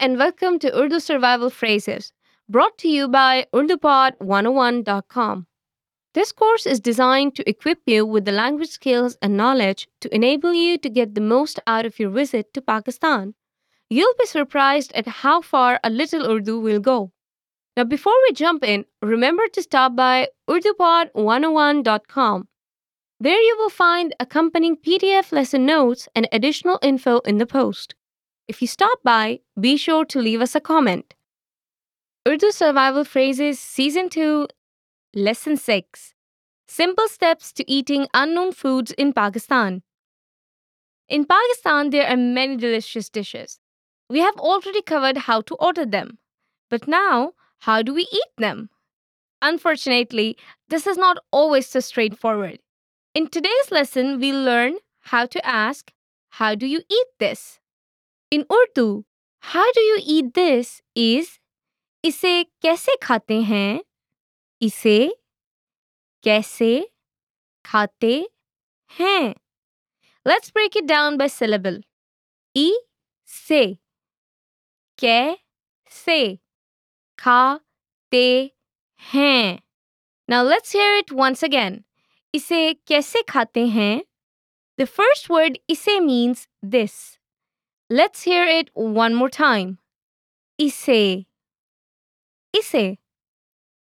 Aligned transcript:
and 0.00 0.18
welcome 0.18 0.58
to 0.58 0.74
Urdu 0.74 0.98
Survival 0.98 1.50
Phrases, 1.50 2.14
brought 2.48 2.78
to 2.78 2.88
you 2.88 3.06
by 3.06 3.44
UrduPod101.com. 3.52 5.46
This 6.14 6.32
course 6.32 6.64
is 6.64 6.80
designed 6.80 7.36
to 7.36 7.46
equip 7.46 7.80
you 7.84 8.06
with 8.06 8.24
the 8.24 8.32
language 8.32 8.70
skills 8.70 9.18
and 9.20 9.36
knowledge 9.36 9.88
to 10.00 10.14
enable 10.14 10.54
you 10.54 10.78
to 10.78 10.88
get 10.88 11.14
the 11.14 11.20
most 11.20 11.60
out 11.66 11.84
of 11.84 11.98
your 11.98 12.08
visit 12.08 12.54
to 12.54 12.62
Pakistan. 12.62 13.34
You'll 13.90 14.14
be 14.18 14.24
surprised 14.24 14.90
at 14.94 15.06
how 15.06 15.42
far 15.42 15.78
a 15.84 15.90
little 15.90 16.26
Urdu 16.26 16.58
will 16.58 16.80
go. 16.80 17.12
Now, 17.76 17.84
before 17.84 18.16
we 18.26 18.32
jump 18.32 18.64
in, 18.64 18.86
remember 19.02 19.48
to 19.48 19.62
stop 19.62 19.94
by 19.94 20.28
UrduPod101.com. 20.48 22.48
There 23.20 23.40
you 23.40 23.56
will 23.58 23.68
find 23.68 24.14
accompanying 24.18 24.78
PDF 24.78 25.30
lesson 25.30 25.66
notes 25.66 26.08
and 26.14 26.26
additional 26.32 26.78
info 26.80 27.18
in 27.18 27.36
the 27.36 27.44
post. 27.44 27.94
If 28.50 28.60
you 28.60 28.66
stop 28.66 28.98
by, 29.04 29.42
be 29.60 29.76
sure 29.76 30.04
to 30.06 30.18
leave 30.18 30.40
us 30.40 30.56
a 30.56 30.60
comment. 30.60 31.14
Urdu 32.26 32.50
Survival 32.50 33.04
Phrases 33.04 33.60
Season 33.60 34.08
2, 34.08 34.48
Lesson 35.14 35.56
6 35.56 36.14
Simple 36.66 37.06
Steps 37.06 37.52
to 37.52 37.70
Eating 37.70 38.08
Unknown 38.12 38.50
Foods 38.50 38.90
in 38.90 39.12
Pakistan. 39.12 39.84
In 41.08 41.26
Pakistan, 41.26 41.90
there 41.90 42.08
are 42.08 42.16
many 42.16 42.56
delicious 42.56 43.08
dishes. 43.08 43.60
We 44.08 44.18
have 44.18 44.34
already 44.34 44.82
covered 44.82 45.18
how 45.28 45.42
to 45.42 45.54
order 45.54 45.86
them. 45.86 46.18
But 46.70 46.88
now, 46.88 47.34
how 47.60 47.82
do 47.82 47.94
we 47.94 48.08
eat 48.10 48.32
them? 48.36 48.68
Unfortunately, 49.40 50.36
this 50.68 50.88
is 50.88 50.96
not 50.96 51.18
always 51.30 51.68
so 51.68 51.78
straightforward. 51.78 52.58
In 53.14 53.28
today's 53.28 53.70
lesson, 53.70 54.18
we'll 54.18 54.42
learn 54.42 54.78
how 55.02 55.26
to 55.26 55.46
ask, 55.46 55.92
How 56.30 56.56
do 56.56 56.66
you 56.66 56.82
eat 56.90 57.06
this? 57.20 57.59
In 58.31 58.45
Urdu, 58.51 59.05
how 59.39 59.71
do 59.71 59.81
you 59.81 59.99
eat 60.03 60.33
this 60.33 60.81
is 60.95 61.39
इसे 62.05 62.43
कैसे 62.61 62.95
खाते 63.03 63.41
हैं 63.41 63.81
इसे 64.61 64.97
कैसे 66.23 66.89
खाते 67.65 68.13
हैं 68.99 69.35
Let's 70.27 70.49
break 70.51 70.75
it 70.75 70.87
down 70.87 71.17
by 71.17 71.27
syllable. 71.27 71.81
I 72.57 72.71
से 73.25 73.77
कैसे 74.97 76.39
खाते 77.19 78.51
हैं 79.13 79.59
Now 80.27 80.41
let's 80.43 80.71
hear 80.71 80.95
it 80.97 81.11
once 81.11 81.43
again. 81.43 81.83
इसे 82.33 82.73
कैसे 82.87 83.21
खाते 83.29 83.65
हैं 83.67 84.01
The 84.77 84.87
first 84.87 85.29
word 85.29 85.59
इसे 85.69 85.99
means 85.99 86.47
this. 86.61 87.17
Let's 87.92 88.22
hear 88.22 88.44
it 88.46 88.70
one 88.74 89.16
more 89.16 89.28
time. 89.28 89.78
Ise. 90.62 91.26
Ise. 92.56 92.98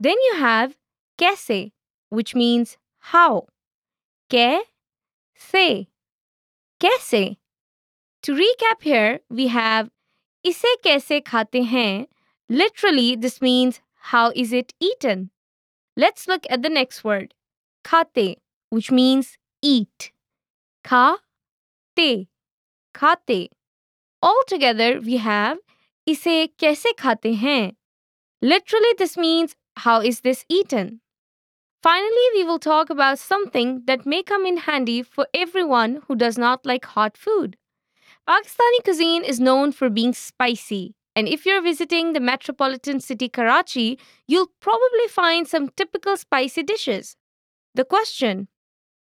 Then 0.00 0.16
you 0.26 0.34
have 0.38 0.76
kaise, 1.16 1.70
which 2.08 2.34
means 2.34 2.78
how. 2.98 3.46
Kaise. 4.28 5.86
Kaise. 6.80 7.36
To 8.22 8.34
recap 8.34 8.82
here, 8.82 9.20
we 9.30 9.46
have 9.46 9.90
ise 10.44 10.66
kaise 10.84 11.24
khate 11.24 11.64
hain. 11.64 12.08
Literally, 12.48 13.14
this 13.14 13.40
means 13.40 13.80
how 14.10 14.32
is 14.34 14.52
it 14.52 14.74
eaten? 14.80 15.30
Let's 15.96 16.26
look 16.26 16.44
at 16.50 16.62
the 16.62 16.68
next 16.68 17.04
word. 17.04 17.34
Khate, 17.84 18.38
which 18.70 18.90
means 18.90 19.38
eat. 19.62 20.10
Kha 20.82 21.18
te. 21.94 22.28
Khate. 22.92 23.52
Altogether, 24.23 25.01
we 25.01 25.17
have 25.17 25.57
इसे 26.07 26.47
कैसे 26.59 26.91
खाते 26.97 27.33
हैं? 27.35 27.75
Literally, 28.41 28.93
this 28.97 29.17
means 29.17 29.55
how 29.77 30.01
is 30.01 30.21
this 30.21 30.45
eaten? 30.49 31.01
Finally, 31.81 32.27
we 32.35 32.43
will 32.43 32.59
talk 32.59 32.91
about 32.91 33.17
something 33.17 33.81
that 33.87 34.05
may 34.05 34.21
come 34.21 34.45
in 34.45 34.57
handy 34.57 35.01
for 35.01 35.27
everyone 35.33 36.01
who 36.07 36.15
does 36.15 36.37
not 36.37 36.65
like 36.65 36.85
hot 36.85 37.17
food. 37.17 37.57
Pakistani 38.27 38.83
cuisine 38.83 39.23
is 39.23 39.39
known 39.39 39.71
for 39.71 39.89
being 39.89 40.13
spicy, 40.13 40.93
and 41.15 41.27
if 41.27 41.45
you're 41.45 41.61
visiting 41.61 42.13
the 42.13 42.19
metropolitan 42.19 42.99
city 42.99 43.27
Karachi, 43.27 43.97
you'll 44.27 44.51
probably 44.59 45.07
find 45.09 45.47
some 45.47 45.69
typical 45.69 46.15
spicy 46.15 46.61
dishes. 46.61 47.15
The 47.73 47.83
question, 47.83 48.47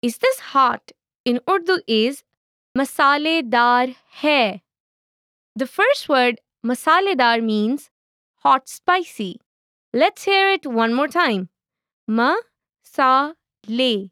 is 0.00 0.19
this 0.19 0.38
hot? 0.38 0.93
In 1.25 1.41
Urdu 1.48 1.81
is 1.88 2.22
masale 2.78 3.48
dar 3.50 3.88
hai. 4.22 4.62
The 5.57 5.67
first 5.67 6.09
word, 6.09 6.41
masaledar, 6.66 7.41
means 7.41 7.89
hot 8.43 8.67
spicy. 8.67 9.39
Let's 9.93 10.25
hear 10.25 10.49
it 10.49 10.66
one 10.66 10.93
more 10.93 11.07
time. 11.07 11.49
Ma 12.07 12.35
sa 12.83 13.33
le 13.67 14.09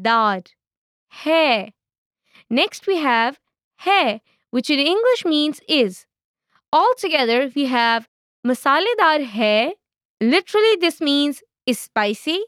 dar 0.00 0.42
hai. 1.08 1.72
Next 2.48 2.86
we 2.86 2.98
have 2.98 3.40
hai, 3.78 4.20
which 4.50 4.70
in 4.70 4.78
English 4.78 5.24
means 5.24 5.60
is. 5.68 6.06
Altogether 6.72 7.50
we 7.54 7.66
have 7.66 8.08
masaledar 8.46 9.24
hai. 9.24 9.74
Literally 10.20 10.76
this 10.80 11.00
means 11.00 11.42
is 11.66 11.80
spicy. 11.80 12.44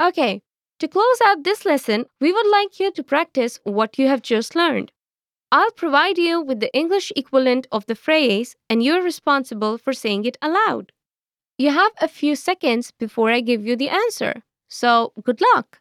Okay, 0.00 0.42
to 0.78 0.88
close 0.88 1.20
out 1.24 1.44
this 1.44 1.64
lesson, 1.64 2.04
we 2.20 2.32
would 2.32 2.46
like 2.48 2.78
you 2.78 2.90
to 2.92 3.02
practice 3.02 3.60
what 3.64 3.98
you 3.98 4.08
have 4.08 4.20
just 4.20 4.54
learned. 4.54 4.92
I'll 5.51 5.71
provide 5.71 6.17
you 6.17 6.41
with 6.41 6.59
the 6.59 6.73
English 6.73 7.11
equivalent 7.15 7.67
of 7.71 7.85
the 7.85 7.95
phrase, 7.95 8.55
and 8.69 8.83
you're 8.83 9.01
responsible 9.03 9.77
for 9.77 9.93
saying 9.93 10.25
it 10.25 10.37
aloud. 10.41 10.91
You 11.57 11.71
have 11.71 11.93
a 12.01 12.07
few 12.07 12.35
seconds 12.35 12.91
before 12.91 13.31
I 13.31 13.41
give 13.41 13.65
you 13.65 13.75
the 13.75 13.89
answer, 13.89 14.43
so 14.69 15.13
good 15.23 15.41
luck. 15.55 15.79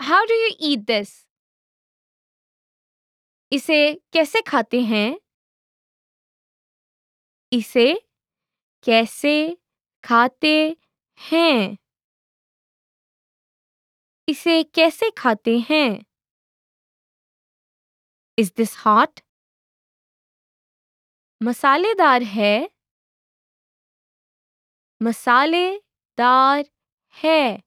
How 0.00 0.26
do 0.26 0.34
you 0.34 0.54
eat 0.58 0.86
this? 0.86 1.26
इसे 3.52 3.78
कैसे 4.12 4.40
खाते 4.42 4.80
हैं 4.80 5.16
इसे 7.52 7.86
कैसे 8.84 9.34
खाते 10.04 10.54
हैं 11.30 11.76
इसे 14.28 14.62
कैसे 14.74 15.10
खाते 15.18 15.58
हैं 15.70 16.04
is 18.37 18.51
this 18.51 18.75
hot? 18.85 19.21
मसालेदार 21.43 22.23
है 22.23 22.67
मसालेदार 25.01 26.65
है 27.21 27.61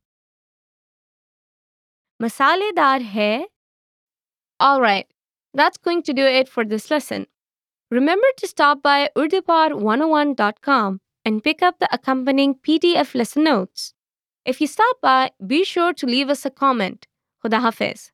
मसालेदार 2.22 3.02
है 3.16 3.46
All 4.60 4.80
right. 4.80 5.06
That's 5.54 5.78
going 5.78 6.02
to 6.02 6.12
do 6.12 6.24
it 6.24 6.48
for 6.48 6.64
this 6.64 6.90
lesson. 6.90 7.26
Remember 7.90 8.26
to 8.36 8.46
stop 8.46 8.82
by 8.82 9.08
UrduPod101.com 9.16 11.00
and 11.24 11.42
pick 11.42 11.62
up 11.62 11.78
the 11.78 11.88
accompanying 11.94 12.54
PDF 12.54 13.14
lesson 13.14 13.44
notes. 13.44 13.94
If 14.44 14.60
you 14.60 14.66
stop 14.66 15.00
by, 15.00 15.30
be 15.46 15.64
sure 15.64 15.94
to 15.94 16.06
leave 16.06 16.28
us 16.28 16.44
a 16.44 16.50
comment. 16.50 17.06
Khuda 17.42 17.60
Hafiz. 17.60 18.12